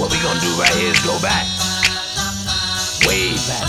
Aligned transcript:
What 0.00 0.08
we 0.10 0.16
gonna 0.22 0.40
do 0.40 0.48
right 0.56 0.72
here 0.80 0.92
is 0.92 1.00
go 1.04 1.20
back. 1.20 1.44
Way 3.04 3.36
back. 3.44 3.68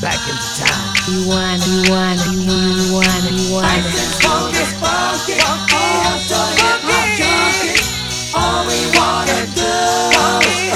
Back 0.00 0.16
into 0.24 0.48
time. 0.56 0.96
You 1.04 1.28
wanna, 1.28 1.60
you 1.68 1.84
wanna, 1.92 2.24
you 2.32 2.48
wanna, 2.48 2.72
you 2.80 2.96
wanna, 2.96 3.30
you 3.36 3.52
wanna. 3.52 3.68
Funky, 3.68 4.08
funky, 4.24 4.24
funky, 4.24 4.56
this 4.56 4.72
funky, 4.80 5.36
funky, 5.36 5.76
oh, 5.84 6.16
so. 6.24 6.40
All 8.40 8.64
we 8.64 8.80
wanna 8.96 9.44
do. 9.52 9.68
Funky, 10.16 10.72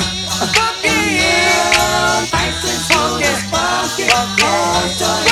funky, 0.53 1.01
yeah. 1.17 2.29
I 2.37 2.53
just 2.61 2.93
want 2.93 3.25
this 3.25 3.41
funky, 3.49 4.05
funky. 4.05 5.32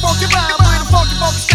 funky 0.00 0.26
vibe 0.26 0.58
with 0.58 0.82
a 0.82 0.90
funky 0.90 1.14
funky 1.20 1.49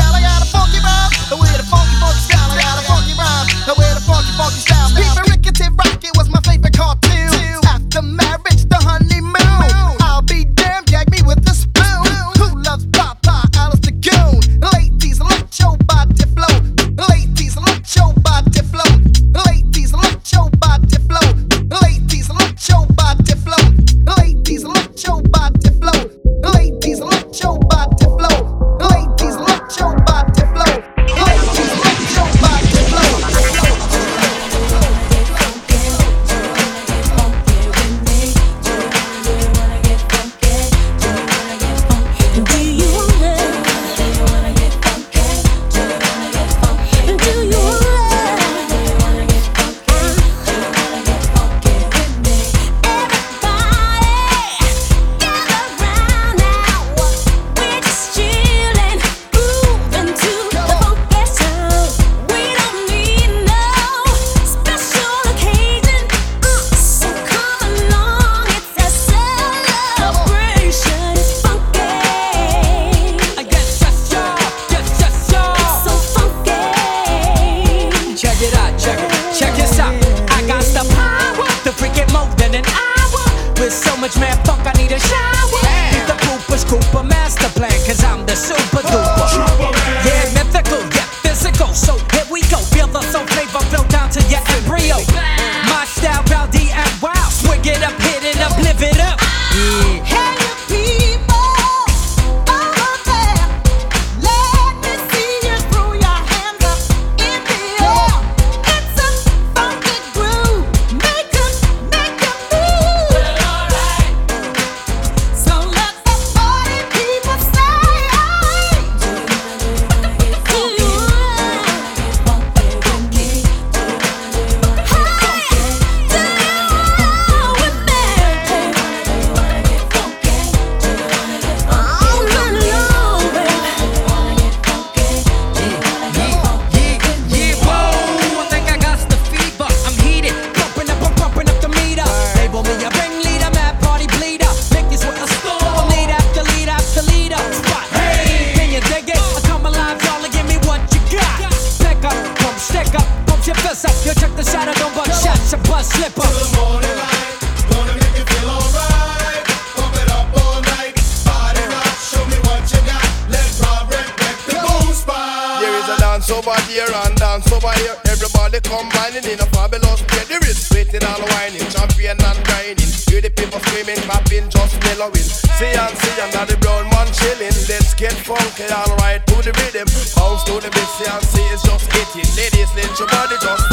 women 173.85 174.01
clapping, 174.03 174.49
just 174.49 174.81
mellowing. 174.83 175.15
C 175.15 175.65
and 175.65 175.97
C 175.97 176.05
and 176.21 176.49
the 176.49 176.57
brown 176.57 176.89
man 176.89 177.07
chilling. 177.13 177.53
Let's 177.69 177.93
get 177.93 178.13
funky 178.13 178.65
alright. 178.65 178.97
right 178.99 179.27
to 179.27 179.35
the 179.45 179.53
rhythm. 179.61 179.87
Bounce 180.17 180.43
to 180.45 180.59
the 180.59 180.69
beat, 180.73 180.89
C 180.97 181.05
and 181.05 181.23
C 181.23 181.41
it's 181.53 181.63
just 181.63 181.85
hitting. 181.93 182.29
Ladies, 182.35 182.71
let 182.75 182.91
your 182.99 183.07
body 183.07 183.37
just 183.41 183.64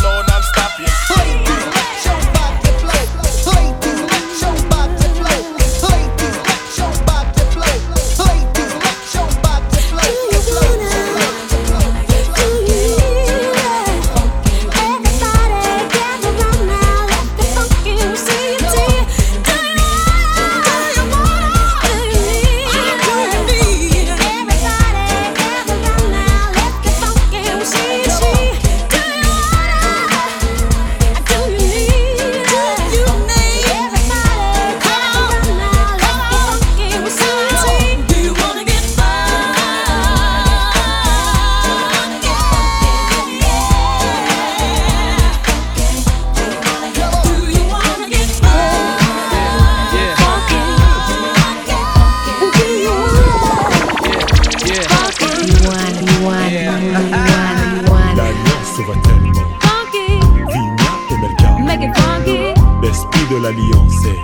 l'alliance 63.42 64.06
est 64.06 64.18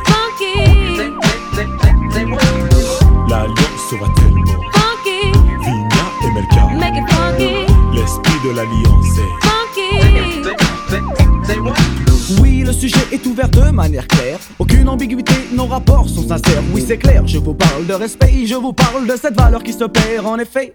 L'alliance 3.29 3.83
sera 3.91 4.09
tellement 4.15 4.63
funky. 4.73 5.33
Vina 5.61 6.05
et 6.25 6.31
Melka. 6.33 6.65
L'esprit 7.93 8.39
de 8.45 8.51
l'alliance 8.55 9.19
est 9.19 9.33
Oui, 12.41 12.63
le 12.65 12.73
sujet 12.73 12.95
est 13.11 13.27
ouvert 13.27 13.49
de 13.49 13.71
manière 13.71 14.07
claire. 14.07 14.39
Aucune 14.59 14.89
ambiguïté, 14.89 15.35
nos 15.53 15.67
rapports 15.67 16.09
sont 16.09 16.29
sincères. 16.29 16.63
Oui, 16.73 16.85
c'est 16.87 16.99
clair, 16.99 17.27
je 17.27 17.39
vous 17.39 17.55
parle 17.55 17.87
de 17.87 17.95
respect, 17.95 18.47
je 18.47 18.55
vous 18.55 18.73
parle 18.73 19.07
de 19.07 19.17
cette 19.17 19.35
valeur 19.35 19.65
qui 19.65 19.73
se 19.73 19.85
perd 19.85 20.27
en 20.27 20.39
effet. 20.39 20.75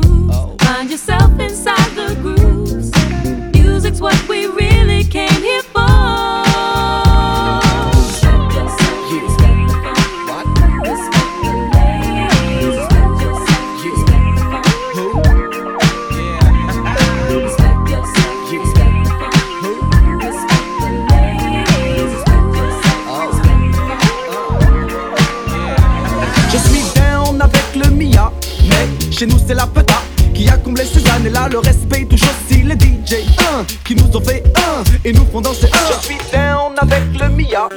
Les 33.31 33.37
DJ 33.37 33.39
1 33.39 33.65
qui 33.83 33.95
nous 33.95 34.15
ont 34.15 34.21
fait 34.21 34.43
un 34.57 34.83
et 35.03 35.13
nous 35.13 35.25
font 35.25 35.41
danser 35.41 35.67
un. 35.67 35.93
Je 35.93 36.05
suis 36.05 36.17
down 36.31 36.73
avec 36.77 37.03
le 37.19 37.29
Mia, 37.29 37.69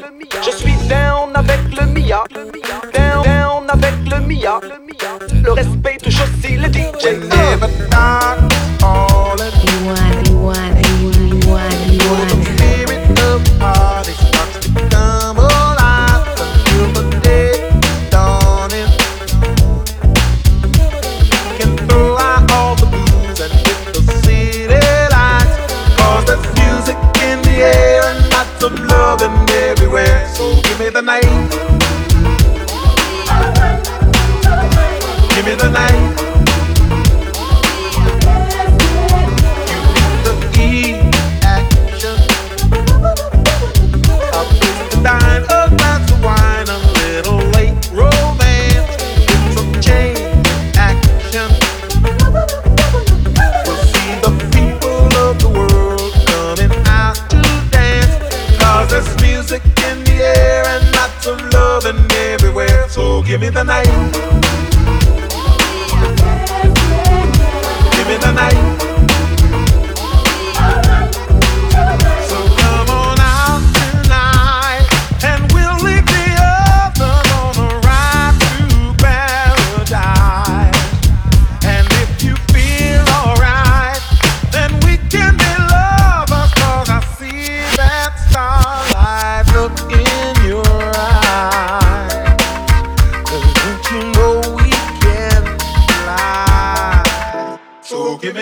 je 0.45 0.51
suis 0.51 0.75
down 0.89 1.31
avec 1.35 1.61
le 1.79 1.87
Mia, 1.87 2.25
down, 2.93 3.23
down 3.25 3.65
avec 3.69 3.95
le 4.11 4.21
Mia. 4.21 4.61
Le 5.43 5.53
respect 5.53 5.99
touche 6.03 6.21
aussi 6.21 6.56
les 6.56 6.73
DJ 6.73 7.19
night. 31.05 31.33
Give 67.93 68.08
me 68.08 68.16
the 68.16 68.32
night. 68.32 68.94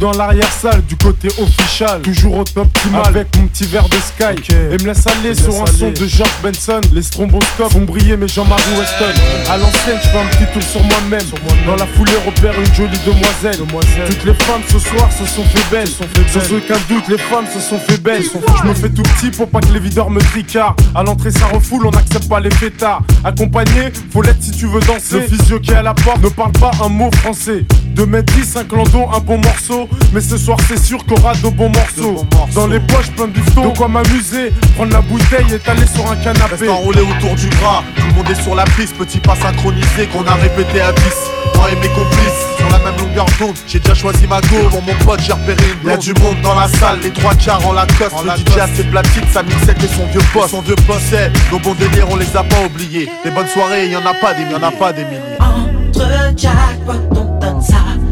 Dans 0.00 0.12
l'arrière-salle 0.12 0.82
du 0.86 0.96
côté 0.96 1.28
official, 1.38 2.00
toujours 2.00 2.38
au 2.38 2.44
top 2.44 2.66
optimal 2.66 3.02
avec 3.06 3.36
mon 3.36 3.46
petit 3.46 3.64
verre 3.64 3.88
de 3.88 3.96
sky. 3.96 4.52
Et 4.52 4.82
me 4.82 4.86
laisse 4.86 5.06
aller 5.06 5.34
sur 5.34 5.62
un 5.62 5.66
son 5.66 5.90
de 5.90 6.06
George 6.06 6.30
Benson. 6.42 6.80
Les 6.92 7.02
stromboscopes 7.02 7.72
font 7.72 7.82
briller 7.82 8.16
mes 8.16 8.26
Jean-Marie 8.26 8.62
Weston. 8.78 9.12
À 9.50 9.58
l'ancienne, 9.58 9.98
je 10.02 10.08
fais 10.08 10.18
un 10.18 10.26
petit 10.26 10.52
tour 10.52 10.62
sur 10.62 10.82
moi-même. 10.84 11.26
Dans 11.66 11.76
la 11.76 11.86
foulée, 11.86 12.12
repère 12.24 12.58
une 12.58 12.74
jolie 12.74 12.98
demoiselle. 13.04 13.58
Toutes 14.06 14.24
les 14.24 14.34
femmes 14.34 14.62
ce 14.68 14.78
soir 14.78 15.10
se 15.12 15.26
sont 15.26 15.44
fait 15.44 15.70
belles. 15.70 15.88
Sans 15.88 16.54
aucun 16.54 16.78
doute, 16.88 17.08
les 17.08 17.18
femmes 17.18 17.46
se 17.52 17.60
sont 17.60 17.78
fait 17.78 18.00
belles. 18.00 18.22
Je 18.22 18.68
me 18.68 18.74
fais 18.74 18.88
tout 18.88 19.02
petit 19.02 19.30
pour 19.30 19.48
pas 19.48 19.60
que 19.60 19.72
les 19.72 19.80
videurs 19.80 20.08
me 20.08 20.20
tricardent. 20.20 20.80
À 20.94 21.02
l'entrée, 21.02 21.30
ça 21.30 21.46
refoule, 21.46 21.86
on 21.86 21.90
n'accepte 21.90 22.28
pas 22.28 22.40
les 22.40 22.50
fêtards. 22.50 23.02
Accompagné, 23.22 23.92
faut 24.10 24.22
l'être 24.22 24.42
si 24.42 24.52
tu 24.52 24.66
veux 24.66 24.80
danser. 24.80 25.20
Le 25.20 25.36
physio 25.36 25.60
qui 25.60 25.72
est 25.72 25.76
à 25.76 25.82
la 25.82 25.92
porte 25.92 26.22
ne 26.22 26.30
parle 26.30 26.52
pas 26.52 26.70
un 26.82 26.88
mot 26.88 27.10
français. 27.16 27.64
2m10, 28.00 28.56
un 28.56 28.64
clandon, 28.64 29.10
un 29.12 29.18
bon 29.18 29.36
morceau. 29.36 29.86
Mais 30.14 30.22
ce 30.22 30.38
soir, 30.38 30.56
c'est 30.66 30.82
sûr 30.82 31.04
qu'on 31.04 31.16
aura 31.16 31.34
de 31.34 31.48
bons 31.50 31.68
morceaux. 31.68 32.24
Dans 32.54 32.66
les 32.66 32.80
poches, 32.80 33.10
plein 33.10 33.26
de 33.26 33.32
bifton. 33.32 33.68
De 33.68 33.76
quoi 33.76 33.88
m'amuser, 33.88 34.52
prendre 34.74 34.92
la 34.92 35.02
bouteille 35.02 35.54
et 35.54 35.58
t'aller 35.58 35.86
sur 35.86 36.10
un 36.10 36.16
canapé. 36.16 36.56
Reste 36.56 36.70
enroulé 36.70 37.02
autour 37.02 37.34
du 37.34 37.48
bras. 37.60 37.84
Tout 37.96 38.06
le 38.08 38.14
monde 38.14 38.30
est 38.30 38.42
sur 38.42 38.54
la 38.54 38.64
piste, 38.64 38.96
petit 38.96 39.18
pas 39.18 39.36
synchronisé 39.36 40.06
qu'on 40.10 40.26
a 40.26 40.32
répété 40.34 40.80
à 40.80 40.92
10. 40.92 41.02
Moi 41.56 41.70
et 41.72 41.76
mes 41.76 41.88
complices, 41.88 42.46
sur 42.56 42.70
la 42.70 42.78
même 42.78 42.98
longueur 42.98 43.26
d'onde. 43.38 43.56
J'ai 43.66 43.80
déjà 43.80 43.94
choisi 43.94 44.26
ma 44.26 44.40
go. 44.40 44.56
Pour 44.70 44.82
mon 44.82 44.94
pote, 45.04 45.20
j'ai 45.20 45.34
repéré 45.34 45.62
une 45.82 45.90
Y'a 45.90 45.96
du 45.98 46.14
monde 46.14 46.40
dans 46.42 46.54
la 46.54 46.68
salle, 46.68 47.00
les 47.02 47.10
trois 47.10 47.34
quarts 47.34 47.66
en 47.68 47.74
la 47.74 47.84
coste. 47.84 48.16
Le 48.24 48.30
DJ 48.30 48.58
a 48.60 48.66
ses 48.66 48.84
platines, 48.84 49.28
sa 49.30 49.42
mixette 49.42 49.84
et 49.84 49.88
son 49.88 50.06
vieux 50.06 50.22
poste. 50.32 50.50
Son 50.50 50.62
vieux 50.62 50.76
poste, 50.86 51.04
c'est 51.10 51.30
nos 51.52 51.58
bons 51.58 51.74
délires, 51.74 52.06
on 52.10 52.16
les 52.16 52.34
a 52.34 52.44
pas 52.44 52.64
oubliés. 52.64 53.10
Les 53.26 53.30
bonnes 53.30 53.48
soirées, 53.48 53.90
y 53.90 53.96
en 53.96 54.06
a 54.06 54.14
pas 54.14 54.32
des 54.32 54.44
milliers. 54.44 54.56
Y 54.56 54.64
en 54.64 54.68
a 54.68 54.72
pas 54.72 54.92
des 54.94 55.04
milliers. 55.04 55.69
sejak 56.00 56.80
waktu 56.88 57.22
xa. 57.60 58.09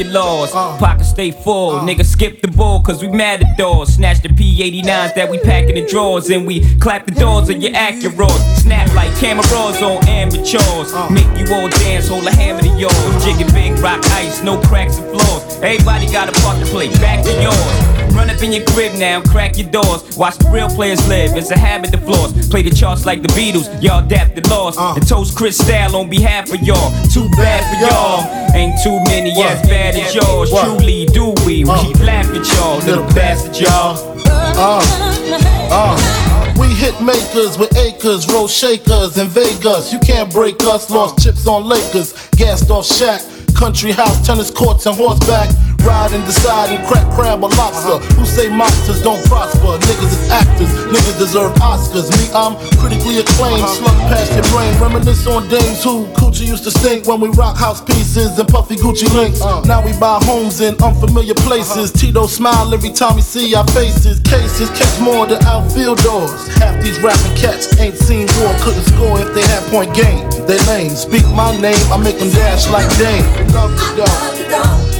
Hey. 0.00 0.06
Miraculous, 0.06 0.54
uh. 0.54 0.78
pockets 0.78 1.10
stay 1.10 1.30
full. 1.30 1.76
Uh. 1.76 1.84
Nigga 1.84 2.04
skip 2.04 2.40
the 2.40 2.48
ball, 2.48 2.80
cause 2.80 3.02
we 3.02 3.08
mad 3.08 3.42
at 3.42 3.58
doors. 3.58 3.94
Snatch 3.94 4.22
the 4.22 4.28
P89s 4.28 5.14
that 5.14 5.28
we 5.30 5.38
pack 5.38 5.68
in 5.68 5.74
the 5.74 5.86
drawers. 5.86 6.30
And 6.30 6.46
we 6.46 6.60
clap 6.76 7.06
the 7.06 7.12
doors 7.12 7.50
of 7.50 7.58
your 7.62 7.72
Acuras. 7.72 8.56
Snap 8.56 8.92
like 8.94 9.14
cameras 9.18 9.82
on 9.82 10.06
amateurs. 10.08 10.92
Uh. 10.94 11.08
Make 11.10 11.28
you 11.36 11.54
all 11.54 11.68
dance, 11.68 12.08
hold 12.08 12.26
a 12.26 12.34
hammer 12.34 12.62
to 12.62 12.68
yours. 12.78 13.24
Jigging 13.24 13.52
big 13.52 13.78
rock 13.80 14.02
ice, 14.12 14.42
no 14.42 14.58
cracks 14.62 14.98
and 14.98 15.10
flaws. 15.10 15.56
Everybody 15.62 16.10
got 16.10 16.28
a 16.28 16.40
part 16.40 16.58
to 16.60 16.66
play, 16.66 16.88
back 16.94 17.22
to 17.24 17.32
yours. 17.42 18.09
Run 18.20 18.28
up 18.28 18.42
in 18.42 18.52
your 18.52 18.66
crib 18.66 18.98
now, 18.98 19.22
crack 19.22 19.56
your 19.56 19.70
doors. 19.70 20.14
Watch 20.14 20.36
the 20.36 20.50
real 20.50 20.68
players 20.68 21.00
live, 21.08 21.34
it's 21.38 21.50
a 21.50 21.58
habit 21.58 21.90
to 21.92 21.96
floss. 21.96 22.48
Play 22.48 22.60
the 22.60 22.68
charts 22.68 23.06
like 23.06 23.22
the 23.22 23.28
Beatles, 23.28 23.82
y'all 23.82 24.04
adapted 24.04 24.46
lost. 24.50 24.78
Uh. 24.78 24.92
And 24.94 25.08
toast 25.08 25.34
Cristal 25.34 25.96
on 25.96 26.10
behalf 26.10 26.52
of 26.52 26.60
y'all. 26.60 26.92
Too 27.08 27.30
bad 27.30 27.64
for 27.72 27.80
y'all. 27.80 28.54
Ain't 28.54 28.76
too 28.84 29.00
many 29.04 29.30
as 29.30 29.66
bad 29.66 29.94
as 29.96 30.14
yours. 30.14 30.50
Truly, 30.50 31.06
do 31.06 31.32
we? 31.46 31.64
We 31.64 31.70
uh. 31.70 32.04
laugh 32.04 32.28
at 32.28 32.46
y'all, 32.58 32.76
little 32.80 33.06
bastard 33.14 33.58
y'all. 33.58 33.96
Uh. 34.28 34.82
uh, 35.72 36.54
we 36.60 36.66
hit 36.74 37.00
makers 37.00 37.56
with 37.56 37.74
acres, 37.78 38.30
roll 38.30 38.48
shakers 38.48 39.16
in 39.16 39.28
Vegas. 39.28 39.94
You 39.94 39.98
can't 39.98 40.30
break 40.30 40.62
us, 40.64 40.90
lost 40.90 41.24
chips 41.24 41.46
on 41.46 41.64
Lakers, 41.64 42.12
gassed 42.32 42.70
off 42.70 42.84
Shaq. 42.84 43.40
Country 43.56 43.92
house, 43.92 44.26
tennis 44.26 44.50
courts, 44.50 44.86
and 44.86 44.96
horseback. 44.96 45.50
Ride 45.84 46.12
and 46.12 46.24
decide 46.26 46.70
and 46.70 46.86
crack 46.86 47.08
crab 47.14 47.42
or 47.42 47.48
lobster. 47.56 47.98
Who 48.14 48.26
say 48.26 48.48
monsters 48.48 49.02
don't 49.02 49.22
prosper? 49.26 49.80
Niggas 49.80 50.12
is 50.12 50.30
actors, 50.30 50.68
niggas 50.92 51.18
deserve 51.18 51.52
Oscars. 51.62 52.10
Me, 52.12 52.28
I'm 52.34 52.54
critically 52.76 53.18
acclaimed, 53.18 53.64
uh-huh. 53.64 53.80
slug 53.80 53.96
past 54.12 54.32
your 54.34 54.44
brain. 54.52 54.72
Reminisce 54.80 55.26
on 55.26 55.48
dames 55.48 55.82
who 55.82 56.06
Coochie 56.18 56.46
used 56.46 56.64
to 56.64 56.70
stink 56.70 57.06
when 57.06 57.20
we 57.20 57.28
rock 57.30 57.56
house 57.56 57.80
pieces 57.80 58.38
and 58.38 58.48
puffy 58.48 58.76
Gucci 58.76 59.08
links. 59.14 59.40
Uh-huh. 59.40 59.62
Now 59.64 59.84
we 59.84 59.92
buy 59.98 60.18
homes 60.22 60.60
in 60.60 60.74
unfamiliar 60.82 61.34
places. 61.34 61.90
Uh-huh. 61.90 62.00
Tito 62.00 62.26
smile 62.26 62.74
every 62.74 62.90
time 62.92 63.16
we 63.16 63.22
see 63.22 63.54
our 63.54 63.66
faces. 63.68 64.20
Cases 64.20 64.68
catch 64.70 65.00
more 65.00 65.26
than 65.26 65.42
outfield 65.44 65.98
doors. 66.04 66.46
Half 66.56 66.82
these 66.82 67.00
rapping 67.00 67.36
cats 67.36 67.72
ain't 67.80 67.96
seen 67.96 68.28
war, 68.38 68.52
couldn't 68.60 68.84
score 68.84 69.18
if 69.20 69.32
they 69.34 69.42
had 69.48 69.62
point 69.70 69.94
game. 69.94 70.28
They 70.46 70.58
lame, 70.66 70.90
speak 70.90 71.26
my 71.32 71.56
name, 71.60 71.80
I 71.92 71.96
make 71.96 72.18
them 72.18 72.30
dash 72.30 72.68
like 72.68 72.88
Dame. 72.98 73.24
Love 73.54 73.72
the 73.72 74.04
dog. 74.04 74.99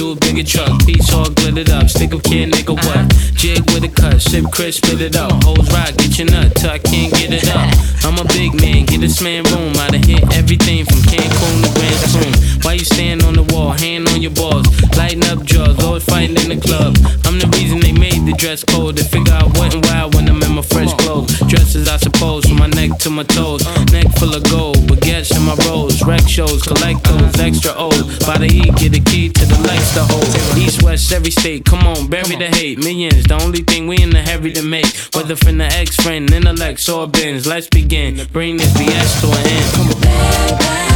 jewel, 0.00 0.16
bigger 0.16 0.42
truck. 0.42 0.86
Piece 0.86 1.12
all 1.12 1.28
glittered 1.28 1.68
up. 1.70 1.88
Stick 1.90 2.14
up 2.14 2.22
kid, 2.22 2.50
nigga, 2.52 2.72
what? 2.72 3.04
Jig 3.36 3.60
with 3.70 3.84
a 3.84 3.88
cut. 3.88 4.20
Sip 4.20 4.44
Chris, 4.50 4.76
spit 4.76 5.00
it 5.00 5.16
up. 5.16 5.44
Hoes 5.44 5.68
rock, 5.72 5.92
get 5.96 6.18
your 6.18 6.30
nut 6.30 6.54
till 6.56 6.70
I 6.70 6.78
can't 6.78 7.12
get 7.12 7.32
it 7.32 7.48
up. 7.52 7.68
I'm 8.04 8.16
a 8.16 8.24
big 8.32 8.54
man, 8.54 8.86
get 8.86 9.00
this 9.00 9.20
man 9.20 9.44
room. 9.52 9.72
Done 9.74 10.02
hit 10.02 10.22
everything 10.32 10.86
from 10.86 11.00
Cancun 11.10 11.54
to 11.64 11.70
Grand 11.76 12.00
Spoon. 12.08 12.32
Why 12.62 12.74
you 12.74 12.84
stand 12.84 13.22
on 13.24 13.34
the 13.34 13.42
wall, 13.52 13.72
hand 13.72 14.08
on 14.08 14.22
your 14.22 14.30
balls? 14.32 14.66
Lighting 14.96 15.24
up 15.26 15.44
drugs, 15.44 15.82
always 15.84 16.04
fighting 16.04 16.36
in 16.40 16.48
the 16.48 16.60
club. 16.60 16.96
I'm 17.26 17.38
the 17.38 17.48
reason 17.58 17.80
they 17.80 17.92
made 17.92 18.24
the 18.24 18.34
dress 18.38 18.64
code. 18.64 18.96
They 18.96 19.02
figure 19.02 19.34
I 19.34 19.44
wasn't 19.58 19.84
wild 19.86 20.14
when 20.14 20.28
I'm 20.28 20.40
in 20.42 20.52
my 20.52 20.62
fresh 20.62 20.94
clothes. 21.02 21.36
Dresses, 21.50 21.88
I 21.88 21.96
suppose, 21.98 22.46
from 22.46 22.58
my 22.58 22.68
neck 22.68 22.96
to 23.04 23.10
my 23.10 23.24
toes. 23.24 23.66
Neck 23.92 24.08
full 24.16 24.32
of 24.32 24.44
gold, 24.48 24.78
baguettes 24.88 25.09
in 25.40 25.46
my 25.46 25.54
rolls. 25.66 26.02
Rec 26.04 26.26
shows, 26.28 26.62
collect 26.62 27.02
those 27.04 27.40
extra 27.40 27.72
old. 27.74 28.04
By 28.26 28.38
the 28.38 28.46
E 28.46 28.62
get 28.76 28.96
a 28.96 29.00
key 29.00 29.28
to 29.28 29.46
the 29.46 29.58
legs 29.66 29.92
to 29.94 30.04
hold. 30.04 30.58
East, 30.58 30.82
west, 30.82 31.12
every 31.12 31.30
state, 31.30 31.64
come 31.64 31.86
on, 31.86 32.08
bury 32.08 32.36
the 32.36 32.48
hate. 32.48 32.78
Millions, 32.78 33.24
the 33.24 33.40
only 33.42 33.62
thing 33.62 33.86
we 33.86 34.02
in 34.02 34.10
the 34.10 34.22
heavy 34.22 34.52
to 34.52 34.62
make. 34.62 34.86
Whether 35.14 35.36
from 35.36 35.58
the 35.58 35.64
ex 35.64 35.96
friend, 35.96 36.30
intellect, 36.32 36.88
or 36.88 37.06
bins. 37.06 37.46
Let's 37.46 37.68
begin. 37.68 38.26
Bring 38.32 38.56
this 38.56 38.72
BS 38.74 39.20
to 39.20 39.26
an 39.26 39.46
end. 39.46 39.74
Come 39.74 40.84
on. 40.84 40.89